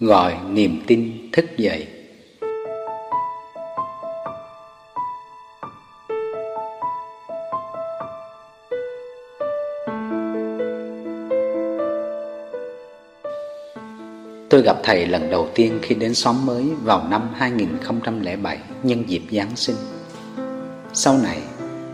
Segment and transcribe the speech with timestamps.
[0.00, 1.86] Gọi niềm tin thức dậy
[14.52, 19.22] Tôi gặp thầy lần đầu tiên khi đến xóm mới vào năm 2007 nhân dịp
[19.30, 19.76] Giáng sinh.
[20.92, 21.38] Sau này,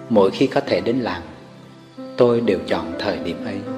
[0.08, 1.22] mỗi khi có thể đến làng,
[2.16, 3.77] tôi đều chọn thời điểm ấy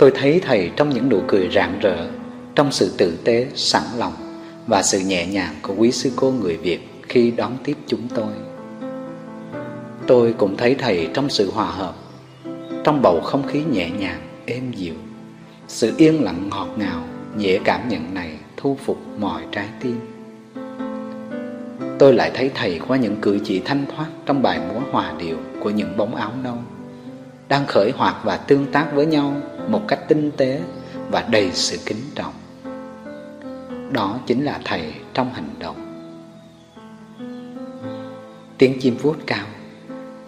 [0.00, 2.06] Tôi thấy Thầy trong những nụ cười rạng rỡ,
[2.54, 4.12] trong sự tử tế, sẵn lòng
[4.66, 8.32] và sự nhẹ nhàng của quý sư cô người Việt khi đón tiếp chúng tôi.
[10.06, 11.94] Tôi cũng thấy Thầy trong sự hòa hợp,
[12.84, 14.94] trong bầu không khí nhẹ nhàng, êm dịu.
[15.68, 17.04] Sự yên lặng ngọt ngào,
[17.36, 20.00] dễ cảm nhận này thu phục mọi trái tim.
[21.98, 25.36] Tôi lại thấy Thầy qua những cử chỉ thanh thoát trong bài múa hòa điệu
[25.60, 26.58] của những bóng áo nâu
[27.50, 29.36] đang khởi hoạt và tương tác với nhau
[29.68, 30.60] một cách tinh tế
[31.08, 32.32] và đầy sự kính trọng.
[33.92, 35.76] Đó chính là Thầy trong hành động.
[38.58, 39.46] Tiếng chim vuốt cao,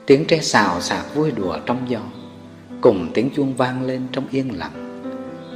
[0.07, 2.01] tiếng tre xào xạc vui đùa trong gió,
[2.81, 5.03] cùng tiếng chuông vang lên trong yên lặng,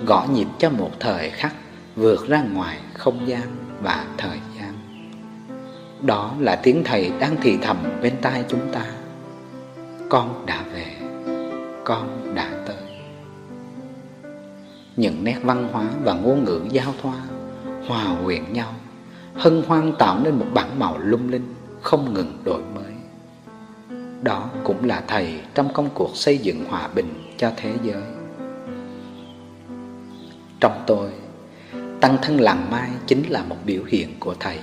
[0.06, 1.54] gõ nhịp cho một thời khắc
[1.96, 4.74] vượt ra ngoài không gian và thời gian.
[6.02, 8.86] Đó là tiếng Thầy đang thì thầm bên tai chúng ta.
[10.08, 10.95] Con đã về
[11.86, 12.76] con đã tới.
[14.96, 17.22] Những nét văn hóa và ngôn ngữ giao thoa,
[17.88, 18.74] hòa quyện nhau,
[19.34, 22.92] hân hoan tạo nên một bản màu lung linh, không ngừng đổi mới.
[24.22, 28.02] Đó cũng là thầy trong công cuộc xây dựng hòa bình cho thế giới.
[30.60, 31.10] Trong tôi,
[32.00, 34.58] tăng thân làng mai chính là một biểu hiện của thầy.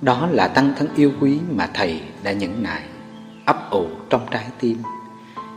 [0.00, 2.82] Đó là tăng thân yêu quý mà thầy đã nhẫn nại,
[3.44, 4.78] ấp ủ trong trái tim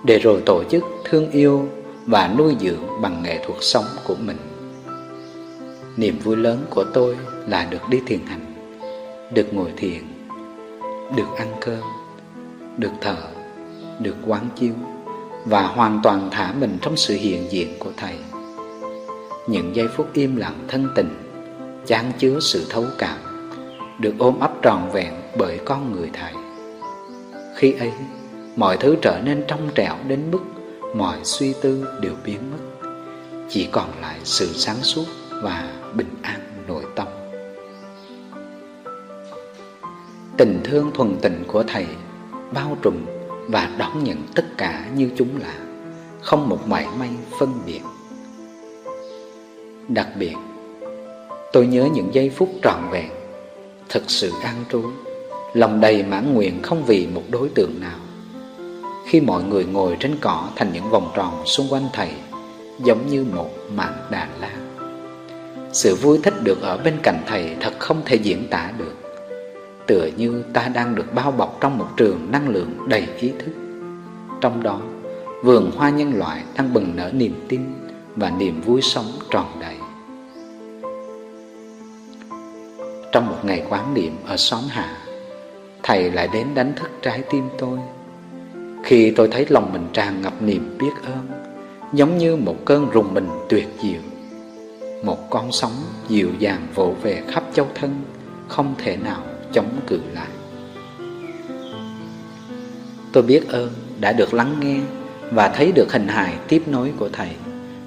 [0.03, 1.69] để rồi tổ chức thương yêu
[2.05, 4.37] và nuôi dưỡng bằng nghệ thuật sống của mình.
[5.97, 7.17] Niềm vui lớn của tôi
[7.47, 8.53] là được đi thiền hành,
[9.33, 10.01] được ngồi thiền,
[11.15, 11.83] được ăn cơm,
[12.77, 13.17] được thở,
[13.99, 14.73] được quán chiếu
[15.45, 18.15] và hoàn toàn thả mình trong sự hiện diện của Thầy.
[19.47, 21.09] Những giây phút im lặng thân tình,
[21.85, 23.17] chan chứa sự thấu cảm,
[23.99, 26.33] được ôm ấp tròn vẹn bởi con người Thầy.
[27.55, 27.91] Khi ấy,
[28.59, 30.39] mọi thứ trở nên trong trẻo đến mức
[30.95, 32.89] mọi suy tư đều biến mất.
[33.49, 35.05] Chỉ còn lại sự sáng suốt
[35.43, 37.07] và bình an nội tâm.
[40.37, 41.85] Tình thương thuần tình của thầy
[42.53, 43.05] bao trùm
[43.47, 45.53] và đón nhận tất cả như chúng là,
[46.21, 47.09] không một mảy may
[47.39, 47.81] phân biệt.
[49.87, 50.35] Đặc biệt,
[51.53, 53.09] tôi nhớ những giây phút trọn vẹn
[53.89, 54.83] thật sự an trú,
[55.53, 57.99] lòng đầy mãn nguyện không vì một đối tượng nào
[59.09, 62.11] khi mọi người ngồi trên cỏ thành những vòng tròn xung quanh thầy,
[62.83, 64.51] giống như một màn đàn la
[65.73, 68.93] sự vui thích được ở bên cạnh thầy thật không thể diễn tả được,
[69.87, 73.51] tựa như ta đang được bao bọc trong một trường năng lượng đầy ý thức.
[74.41, 74.81] Trong đó,
[75.43, 77.61] vườn hoa nhân loại đang bừng nở niềm tin
[78.15, 79.75] và niềm vui sống tròn đầy.
[83.11, 84.97] Trong một ngày quán niệm ở xóm hạ,
[85.83, 87.79] thầy lại đến đánh thức trái tim tôi
[88.89, 91.27] khi tôi thấy lòng mình tràn ngập niềm biết ơn,
[91.93, 94.01] Giống như một cơn rùng mình tuyệt diệu.
[95.03, 95.71] Một con sóng
[96.07, 98.01] dịu dàng vỗ về khắp châu thân,
[98.47, 99.23] Không thể nào
[99.53, 100.27] chống cự lại.
[103.13, 103.69] Tôi biết ơn
[103.99, 104.79] đã được lắng nghe
[105.31, 107.31] Và thấy được hình hài tiếp nối của Thầy,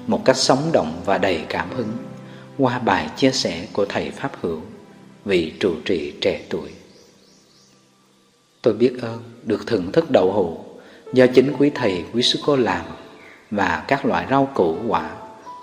[0.07, 1.91] Một cách sống động và đầy cảm hứng,
[2.57, 4.61] Qua bài chia sẻ của Thầy Pháp Hữu,
[5.25, 6.69] Vị trụ trì trẻ tuổi.
[8.61, 10.62] Tôi biết ơn được thưởng thức đậu hũ
[11.13, 12.85] do chính quý thầy, quý sư cô làm
[13.51, 15.09] và các loại rau củ, quả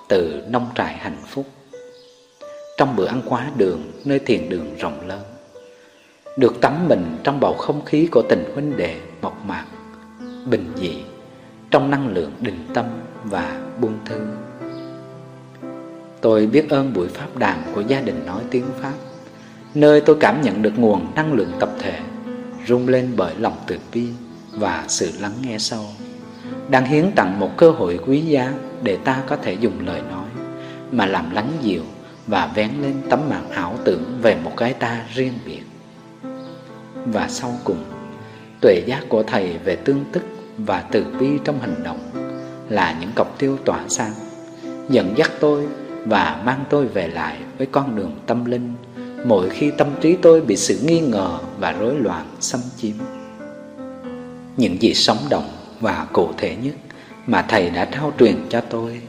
[0.08, 1.46] từ nông trại hạnh phúc.
[2.76, 5.20] Trong bữa ăn quá đường, nơi thiền đường rộng lớn,
[6.36, 9.64] được tắm mình trong bầu không khí của tình huynh đệ mộc mạc,
[10.46, 10.94] bình dị,
[11.70, 12.84] trong năng lượng định tâm
[13.24, 14.20] và buông thư.
[16.20, 18.94] Tôi biết ơn buổi pháp đàn của gia đình nói tiếng pháp,
[19.74, 22.00] nơi tôi cảm nhận được nguồn năng lượng tập thể
[22.68, 24.08] rung lên bởi lòng từ bi
[24.60, 25.84] và sự lắng nghe sâu
[26.70, 28.52] đang hiến tặng một cơ hội quý giá
[28.82, 30.26] để ta có thể dùng lời nói
[30.92, 31.82] mà làm lắng dịu
[32.26, 35.62] và vén lên tấm màn ảo tưởng về một cái ta riêng biệt.
[36.94, 37.84] Và sau cùng,
[38.60, 40.22] tuệ giác của Thầy về tương tức
[40.58, 41.98] và từ bi trong hành động
[42.68, 44.12] là những cọc tiêu tỏa sáng,
[44.88, 45.66] dẫn dắt tôi
[46.06, 48.74] và mang tôi về lại với con đường tâm linh
[49.24, 52.94] mỗi khi tâm trí tôi bị sự nghi ngờ và rối loạn xâm chiếm.
[54.56, 55.50] Những gì sống động
[55.80, 56.74] và cụ thể nhất
[57.26, 59.00] mà Thầy đã trao truyền cho tôi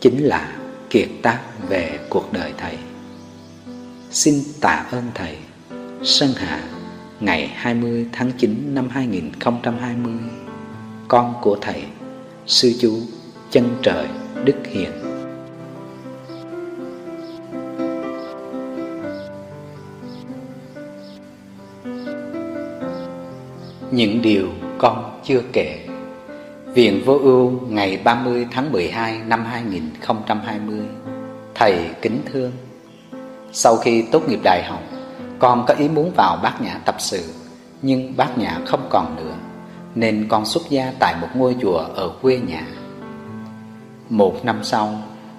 [0.00, 0.56] chính là
[0.90, 2.78] kiệt tác về cuộc đời Thầy.
[4.10, 5.36] Xin tạ ơn Thầy.
[6.02, 6.62] Sơn Hạ,
[7.20, 10.14] ngày 20 tháng 9 năm 2020.
[11.08, 11.82] Con của Thầy,
[12.46, 12.98] Sư chú
[13.50, 14.06] Chân Trời
[14.44, 14.90] Đức Hiền.
[23.90, 24.48] Những điều
[24.84, 25.78] con chưa kể.
[26.74, 30.80] Viện Vô Ưu ngày 30 tháng 12 năm 2020
[31.54, 32.52] Thầy kính thương.
[33.52, 34.80] Sau khi tốt nghiệp đại học,
[35.38, 37.22] Con có ý muốn vào bát nhã tập sự,
[37.82, 39.34] Nhưng bát nhã không còn nữa,
[39.94, 42.66] Nên con xuất gia tại một ngôi chùa ở quê nhà.
[44.08, 44.94] Một năm sau,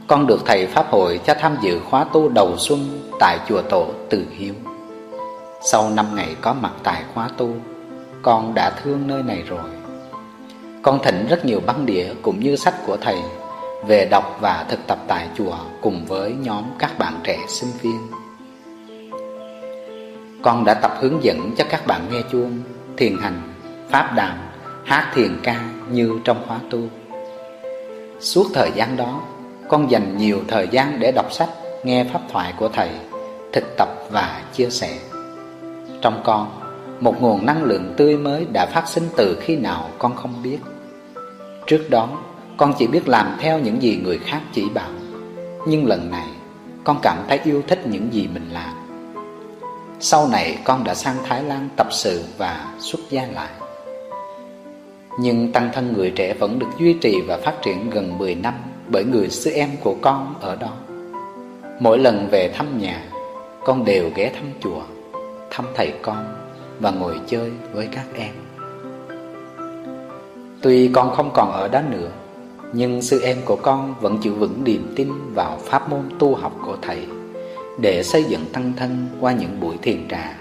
[0.08, 2.80] Con được thầy Pháp hội cho tham dự khóa tu đầu xuân
[3.20, 4.54] Tại chùa tổ Từ Hiếu.
[5.72, 7.50] Sau năm ngày có mặt tại khóa tu
[8.26, 9.70] con đã thương nơi này rồi
[10.82, 13.18] con thỉnh rất nhiều băng đĩa cũng như sách của thầy
[13.88, 18.00] về đọc và thực tập tại chùa cùng với nhóm các bạn trẻ sinh viên.
[20.42, 22.60] Con đã tập hướng dẫn cho các bạn nghe chuông,
[22.98, 23.42] thiền hành,
[23.90, 24.38] pháp đàn,
[24.86, 25.60] hát thiền ca
[25.92, 26.80] như trong khóa tu.
[28.20, 29.22] Suốt thời gian đó,
[29.70, 31.50] con dành nhiều thời gian để đọc sách,
[31.84, 32.90] nghe pháp thoại của thầy,
[33.54, 34.98] thực tập và chia sẻ.
[36.02, 36.65] Trong con,
[37.00, 40.58] một nguồn năng lượng tươi mới đã phát sinh từ khi nào con không biết.
[41.68, 42.10] Trước đó,
[42.58, 44.90] con chỉ biết làm theo những gì người khác chỉ bảo.
[45.68, 46.28] Nhưng lần này,
[46.84, 48.74] con cảm thấy yêu thích những gì mình làm.
[50.00, 53.50] Sau này, con đã sang Thái Lan tập sự và xuất gia lại.
[55.20, 58.54] Nhưng tăng thân người trẻ vẫn được duy trì và phát triển gần 10 năm
[58.88, 60.72] Bởi người sư em của con ở đó.
[61.80, 63.04] Mỗi lần về thăm nhà,
[63.66, 64.82] Con đều ghé thăm chùa,
[65.50, 66.45] Thăm thầy con
[66.80, 68.34] và ngồi chơi với các em.
[70.62, 72.10] Tuy con không còn ở đó nữa
[72.74, 76.54] Nhưng sư em của con vẫn chịu vững niềm tin vào pháp môn tu học
[76.66, 77.08] của thầy
[77.80, 80.38] Để xây dựng tăng thân qua những buổi thiền trà,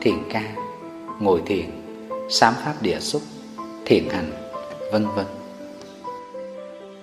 [0.00, 0.42] thiền ca,
[1.20, 1.64] ngồi thiền,
[2.30, 3.22] sám pháp địa xúc,
[3.84, 4.30] thiền hành,
[4.92, 5.26] vân vân.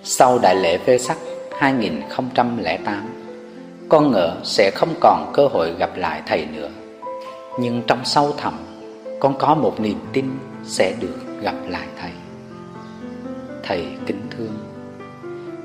[0.03, 1.17] Sau đại lễ phê sắc
[1.59, 3.09] 2008
[3.89, 6.69] Con ngỡ sẽ không còn cơ hội gặp lại thầy nữa.
[7.59, 8.53] Nhưng trong sâu thẳm
[9.19, 10.25] Con có một niềm tin
[10.63, 12.11] sẽ được gặp lại thầy.
[13.63, 14.57] Thầy kính thương.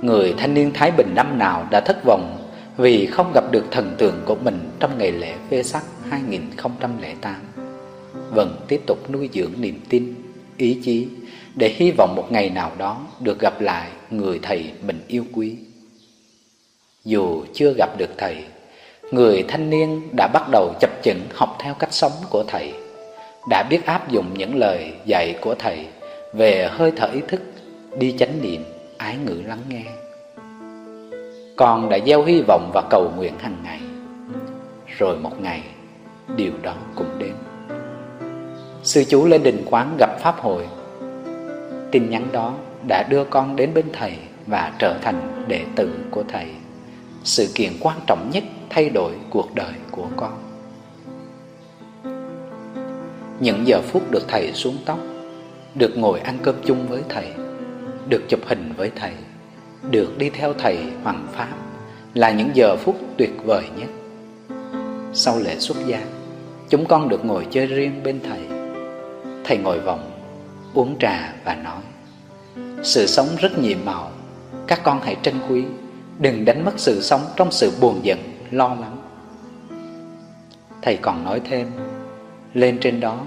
[0.03, 3.95] Người thanh niên Thái Bình năm nào đã thất vọng Vì không gặp được thần
[3.99, 7.35] tượng của mình trong ngày lễ phê sắc 2008
[8.15, 10.15] Vẫn vâng, tiếp tục nuôi dưỡng niềm tin,
[10.57, 11.09] ý chí
[11.55, 15.57] Để hy vọng một ngày nào đó được gặp lại người thầy mình yêu quý.
[17.05, 18.45] Dù chưa gặp được thầy
[19.11, 22.73] Người thanh niên đã bắt đầu chập chững học theo cách sống của thầy
[23.51, 25.87] Đã biết áp dụng những lời dạy của thầy
[26.33, 27.41] Về hơi thở ý thức
[27.99, 28.65] đi chánh niệm,
[28.99, 29.83] ái ngữ lắng nghe.
[31.57, 33.81] Con đã gieo hy vọng và cầu nguyện hàng ngày.
[34.99, 35.63] Rồi một ngày,
[36.37, 37.33] điều đó cũng đến.
[38.83, 40.67] Sư chú lên đình quán gặp Pháp hội.
[41.91, 42.55] Tin nhắn đó
[42.89, 44.13] đã đưa con đến bên Thầy
[44.47, 46.47] và trở thành đệ tử của Thầy.
[47.25, 50.33] Sự kiện quan trọng nhất thay đổi cuộc đời của con.
[53.41, 54.99] Những giờ phút được Thầy xuống tóc,
[55.75, 57.33] được ngồi ăn cơm chung với Thầy
[58.09, 59.13] được chụp hình với thầy,
[59.91, 61.49] được đi theo thầy hoàng pháp
[62.15, 63.89] là những giờ phút tuyệt vời nhất.
[65.13, 66.03] Sau lễ xuất gia,
[66.69, 68.41] chúng con được ngồi chơi riêng bên thầy.
[69.45, 70.11] Thầy ngồi vòng,
[70.75, 71.83] uống trà và nói:
[72.83, 74.11] "Sự sống rất nhiệm màu,
[74.67, 75.65] các con hãy trân quý,
[76.19, 78.19] đừng đánh mất sự sống trong sự buồn giận,
[78.51, 78.97] lo lắng."
[80.83, 81.71] Thầy còn nói thêm:
[82.55, 83.19] "Lên trên đó,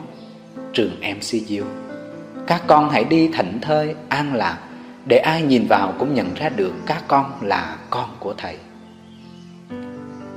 [0.73, 1.65] trường MCU,
[2.47, 4.57] các con hãy đi thảnh thơi, an lạc
[5.05, 8.57] để ai nhìn vào cũng nhận ra được các con là con của thầy.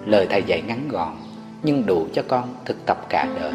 [0.06, 1.16] Lời thầy dạy ngắn gọn
[1.62, 3.52] nhưng đủ cho con thực tập cả đời.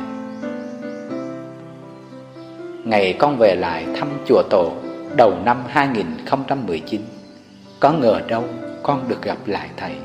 [2.84, 4.74] Ngày con về lại thăm chùa tổ
[5.18, 7.02] đầu năm 2019,
[7.80, 8.44] có ngờ đâu
[8.84, 9.96] con được gặp lại thầy.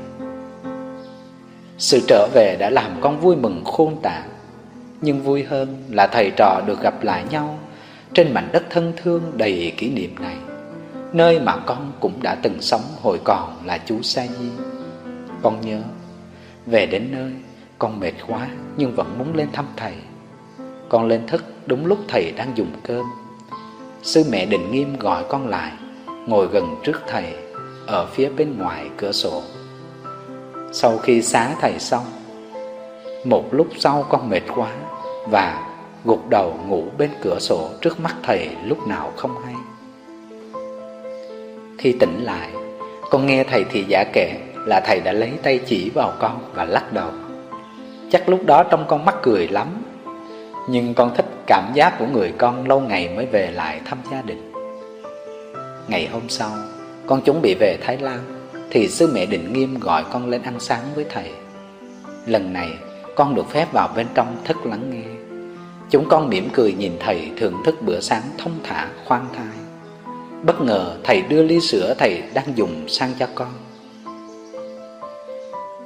[1.81, 4.23] Sự trở về đã làm con vui mừng khôn tả,
[5.01, 7.59] nhưng vui hơn là thầy trò được gặp lại nhau
[8.13, 10.35] trên mảnh đất thân thương đầy kỷ niệm này
[11.13, 14.49] nơi mà con cũng đã từng sống hồi còn là chú Sa Di.
[15.41, 15.81] Con nhớ
[16.65, 17.31] Về đến nơi
[17.79, 18.47] Con mệt quá
[18.77, 19.93] Nhưng vẫn muốn lên thăm thầy.
[20.89, 23.05] Con lên thức đúng lúc thầy đang dùng cơm.
[24.03, 25.71] Sư mẹ định nghiêm gọi con lại
[26.27, 27.25] Ngồi gần trước thầy
[27.87, 29.41] Ở phía bên ngoài cửa sổ.
[30.73, 32.03] Sau khi xá thầy xong
[33.23, 34.71] Một lúc sau con mệt quá
[35.29, 35.67] Và
[36.05, 39.55] gục đầu ngủ bên cửa sổ trước mắt thầy lúc nào không hay.
[41.77, 42.49] Khi tỉnh lại
[43.09, 44.35] Con nghe thầy thì giả kể
[44.65, 47.09] là thầy đã lấy tay chỉ vào con và lắc đầu.
[48.11, 49.67] Chắc lúc đó trong con mắc cười lắm
[50.69, 54.21] Nhưng con thích cảm giác của người con lâu ngày mới về lại thăm gia
[54.21, 54.51] đình.
[55.87, 56.51] Ngày hôm sau,
[57.07, 58.40] con chuẩn bị về Thái Lan.
[58.71, 61.31] Thì sư mẹ định nghiêm gọi con lên ăn sáng với thầy.
[62.25, 62.69] Lần này,
[63.15, 65.35] con được phép vào bên trong thức lắng nghe.
[65.89, 69.57] Chúng con mỉm cười nhìn thầy thưởng thức bữa sáng thông thả khoan thai.
[70.43, 73.53] Bất ngờ thầy đưa ly sữa thầy đang dùng sang cho con.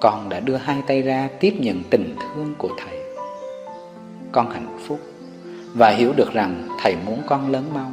[0.02, 3.00] Con đã đưa hai tay ra tiếp nhận tình thương của thầy.
[4.32, 5.00] Con hạnh phúc
[5.74, 7.92] Và hiểu được rằng thầy muốn con lớn mau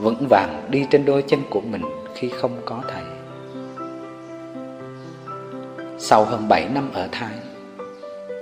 [0.00, 1.82] Vững vàng đi trên đôi chân của mình
[2.14, 2.97] khi không có thầy.
[5.98, 7.34] Sau hơn 7 năm ở Thái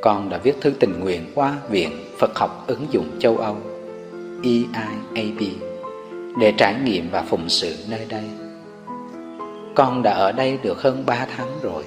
[0.07, 3.57] con đã viết thư tình nguyện qua Viện Phật học ứng dụng châu Âu
[4.43, 5.39] EIAB
[6.39, 8.25] để trải nghiệm và phụng sự nơi đây.
[9.75, 11.85] Con đã ở đây được hơn 3 tháng rồi.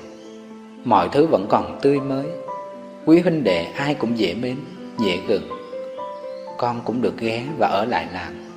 [0.84, 2.26] Mọi thứ vẫn còn tươi mới.
[3.06, 4.56] Quý huynh đệ ai cũng dễ mến,
[5.00, 5.42] dễ gần.
[6.58, 8.52] Con cũng được ghé và ở lại làng.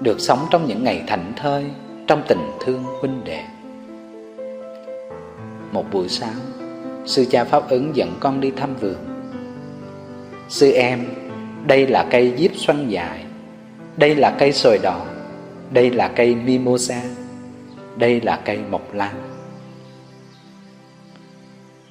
[0.00, 1.64] Được sống trong những ngày thảnh thơi,
[2.06, 3.44] trong tình thương huynh đệ.
[5.76, 6.34] Một buổi sáng,
[7.06, 8.96] Sư cha Pháp ứng dẫn con đi thăm vườn.
[10.48, 11.06] Sư em,
[11.66, 13.24] đây là cây diếp xoăn dài
[13.96, 15.06] Đây là cây sồi đỏ
[15.70, 17.02] Đây là cây mimosa
[17.96, 19.14] Đây là cây mộc lan.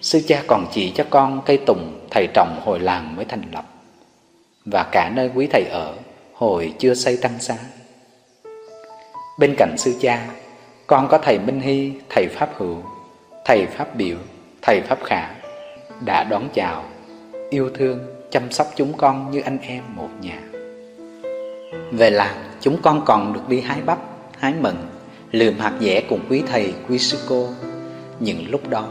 [0.02, 3.66] Sư cha còn chỉ cho con cây tùng thầy trồng hồi làng mới thành lập
[4.66, 5.94] Và cả nơi quý thầy ở
[6.34, 7.58] hồi chưa xây tăng xá.
[9.40, 10.28] Bên cạnh sư cha
[10.88, 12.84] Con có thầy Minh Hy, thầy Pháp Hữu,
[13.46, 14.18] thầy Pháp Biểu
[14.62, 15.30] Thầy Pháp Khả
[16.06, 16.84] đã đón chào,
[17.50, 18.00] yêu thương,
[18.32, 20.40] chăm sóc chúng con như anh em một nhà.
[21.92, 23.98] Về làng, chúng con còn được đi hái bắp,
[24.40, 24.76] hái mận,
[25.32, 27.50] lượm hạt dẻ cùng quý thầy, quý sư cô.
[28.20, 28.88] Những lúc đó,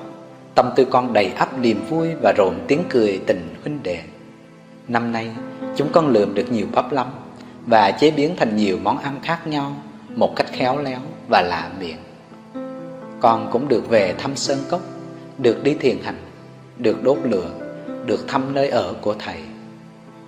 [0.55, 3.99] tâm tư con đầy ắp niềm vui và rộn tiếng cười tình huynh đệ.
[4.89, 5.31] Năm nay,
[5.77, 7.07] chúng con lượm được nhiều bắp lắm
[7.67, 9.77] và chế biến thành nhiều món ăn khác nhau
[10.09, 11.99] một cách khéo léo và lạ miệng.
[13.25, 14.81] Con cũng được về thăm Sơn Cốc
[15.39, 16.19] được đi thiền hành,
[16.79, 17.51] được đốt lửa,
[18.07, 19.37] được thăm nơi ở của Thầy.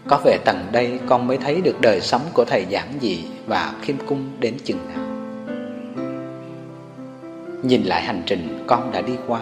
[0.08, 3.72] Có về tầng đây con mới thấy được đời sống của Thầy giản dị và
[3.82, 5.06] khiêm cung đến chừng nào.
[7.62, 9.40] Nhìn lại hành trình con đã đi qua,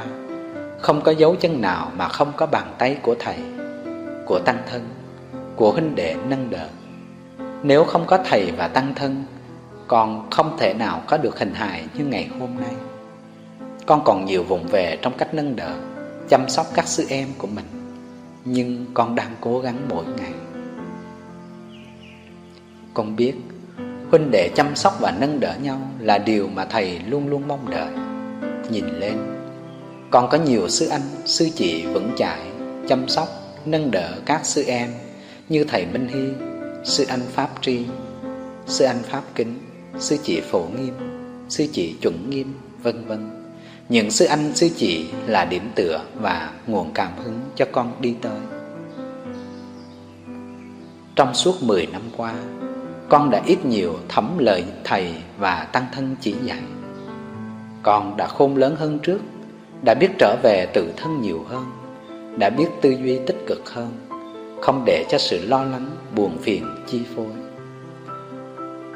[0.80, 3.36] không có dấu chân nào mà không có bàn tay của Thầy,
[4.26, 4.88] của Tăng Thân,
[5.56, 6.68] của huynh đệ nâng đỡ.
[7.62, 9.24] Nếu không có Thầy và Tăng Thân,
[9.86, 12.74] con không thể nào có được hình hài như ngày hôm nay.
[13.86, 15.76] Con còn nhiều vùng về trong cách nâng đỡ
[16.28, 17.64] Chăm sóc các sư em của mình.
[18.44, 20.32] Nhưng con đang cố gắng mỗi ngày.
[22.94, 23.34] Con biết
[24.10, 27.70] Huynh đệ chăm sóc và nâng đỡ nhau Là điều mà thầy luôn luôn mong
[27.70, 27.92] đợi.
[28.70, 29.16] Nhìn lên
[30.10, 32.40] Con có nhiều sư anh, sư chị vững chãi
[32.88, 33.28] Chăm sóc,
[33.64, 34.90] nâng đỡ các sư em
[35.48, 36.46] Như thầy Minh Hy
[36.84, 37.84] Sư anh Pháp Tri
[38.66, 39.58] Sư anh Pháp Kính
[39.98, 40.94] Sư chị Phổ Nghiêm
[41.48, 43.43] Sư chị Chuẩn Nghiêm Vân vân
[43.88, 48.14] những sư anh sư chị là điểm tựa và nguồn cảm hứng cho con đi
[48.22, 48.38] tới.
[51.16, 52.34] Trong suốt 10 năm qua
[53.08, 56.62] Con đã ít nhiều thấm lời thầy và tăng thân chỉ dạy.
[57.82, 59.18] Con đã khôn lớn hơn trước
[59.84, 61.64] Đã biết trở về tự thân nhiều hơn
[62.38, 63.92] Đã biết tư duy tích cực hơn
[64.60, 67.26] Không để cho sự lo lắng, buồn phiền chi phối.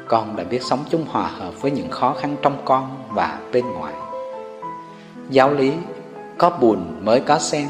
[0.07, 3.65] Con đã biết sống chung hòa hợp với những khó khăn trong con và bên
[3.65, 3.93] ngoài.
[5.29, 5.73] Giáo lý
[6.37, 7.67] có buồn mới có sen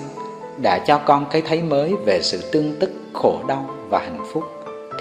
[0.61, 4.43] đã cho con cái thấy mới về sự tương tức khổ đau và hạnh phúc,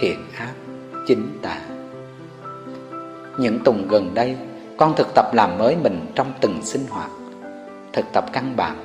[0.00, 0.52] thiện ác,
[1.06, 1.60] chính tà.
[3.38, 4.36] Những tuần gần đây,
[4.76, 7.10] con thực tập làm mới mình trong từng sinh hoạt,
[7.92, 8.76] thực tập căn bản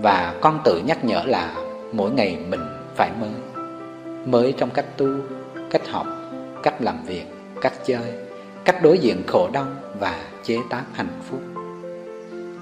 [0.00, 1.54] và con tự nhắc nhở là
[1.92, 2.60] mỗi ngày mình
[2.96, 3.64] phải mới.
[4.26, 5.06] Mới trong cách tu,
[5.70, 6.06] cách học,
[6.62, 7.24] cách làm việc,
[7.60, 8.12] cách chơi,
[8.64, 9.66] cách đối diện khổ đau
[10.00, 11.40] và chế tác hạnh phúc.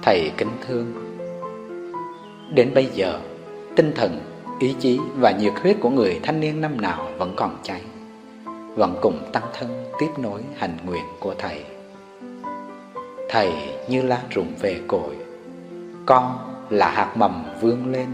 [0.03, 0.93] Thầy kính thương.
[2.53, 3.19] Đến bây giờ
[3.75, 4.19] Tinh thần,
[4.59, 7.81] ý chí và nhiệt huyết của người thanh niên năm nào vẫn còn cháy
[8.75, 11.63] Vẫn cùng tăng thân tiếp nối hành nguyện của Thầy.
[13.29, 13.53] Thầy
[13.89, 15.15] như lá rụng về cội
[16.05, 16.37] Con
[16.69, 18.07] là hạt mầm vươn lên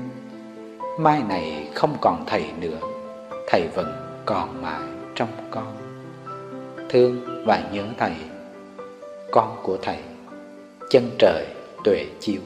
[1.00, 2.80] Mai này không còn thầy nữa
[3.48, 3.92] Thầy vẫn
[4.26, 4.82] còn mãi
[5.16, 5.78] trong con.
[6.90, 8.14] Thương và nhớ thầy
[9.32, 9.98] Con của thầy
[10.90, 11.46] Chân trời
[11.88, 12.38] 对机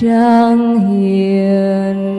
[0.00, 2.15] trang hiền.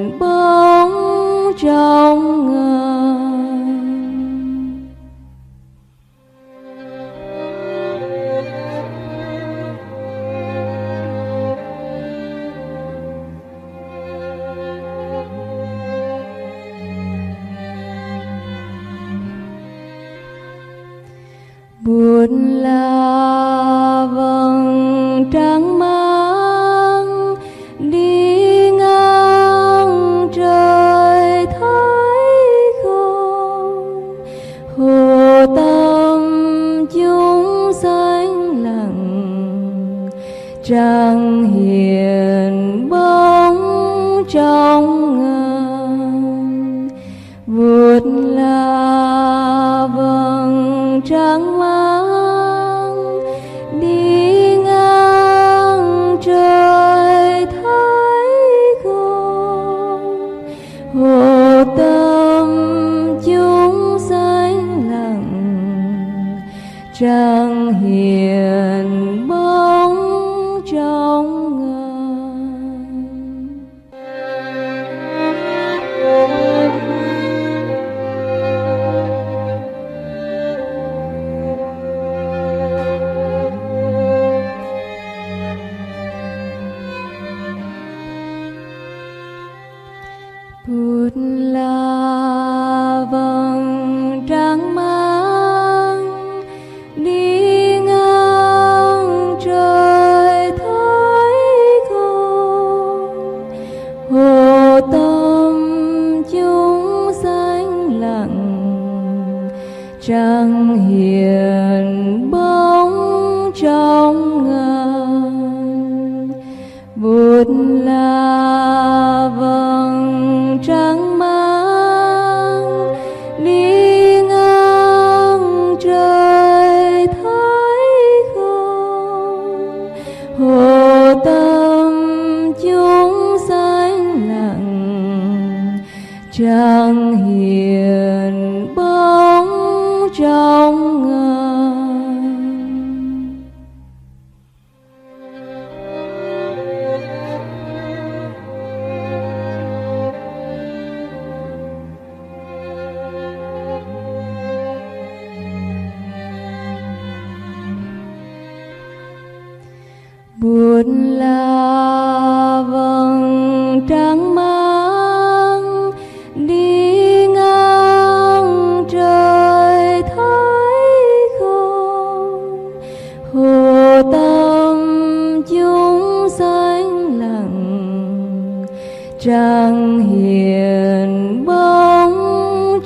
[110.08, 112.32] Trăng hiền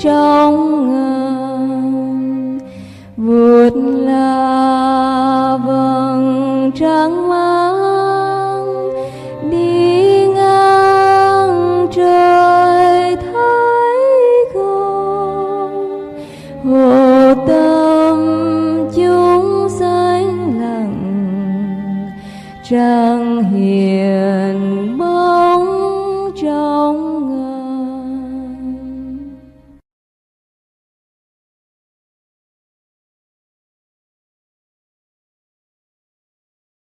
[0.04, 0.40] cho